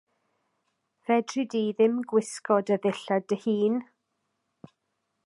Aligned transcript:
Fedri 1.05 1.43
di 1.51 1.61
ddim 1.75 1.99
gwisgo 2.13 2.57
dy 2.71 2.79
ddillad 2.87 3.29
dy 3.31 3.39
hun? 3.45 3.77